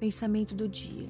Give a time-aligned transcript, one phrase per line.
[0.00, 1.08] pensamento do dia.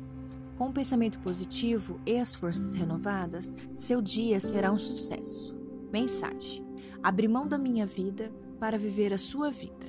[0.58, 5.56] Com o pensamento positivo e as forças renovadas, seu dia será um sucesso.
[5.90, 6.66] Mensagem:
[7.02, 9.86] Abri mão da minha vida para viver a sua vida.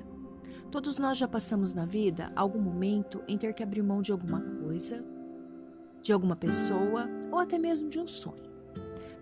[0.70, 4.40] Todos nós já passamos na vida algum momento em ter que abrir mão de alguma
[4.40, 5.04] coisa,
[6.00, 8.50] de alguma pessoa ou até mesmo de um sonho,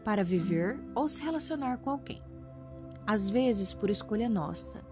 [0.04, 2.22] para viver ou se relacionar com alguém.
[3.04, 4.82] Às vezes por escolha nossa,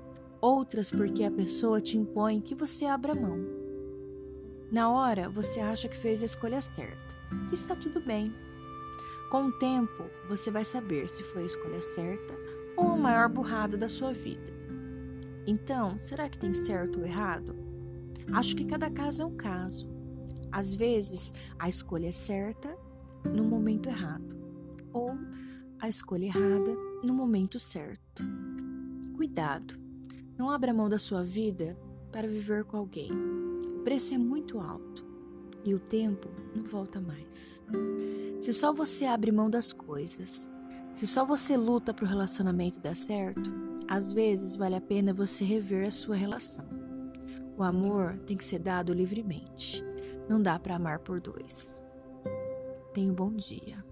[0.40, 3.67] outras porque a pessoa te impõe que você abra mão.
[4.70, 7.14] Na hora você acha que fez a escolha certa,
[7.48, 8.34] que está tudo bem.
[9.30, 12.34] Com o tempo você vai saber se foi a escolha certa
[12.76, 14.52] ou a maior burrada da sua vida.
[15.46, 17.56] Então, será que tem certo ou errado?
[18.34, 19.88] Acho que cada caso é um caso.
[20.52, 22.76] Às vezes, a escolha é certa
[23.24, 24.36] no momento errado,
[24.92, 25.16] ou
[25.80, 28.22] a escolha errada no momento certo.
[29.16, 29.74] Cuidado,
[30.36, 31.76] não abra mão da sua vida
[32.12, 33.37] para viver com alguém.
[33.58, 35.06] O preço é muito alto
[35.64, 37.62] e o tempo não volta mais.
[38.40, 40.52] Se só você abre mão das coisas,
[40.94, 43.50] se só você luta para o relacionamento dar certo,
[43.86, 46.66] às vezes vale a pena você rever a sua relação.
[47.56, 49.84] O amor tem que ser dado livremente.
[50.28, 51.82] Não dá para amar por dois.
[52.92, 53.84] Tenha um bom dia.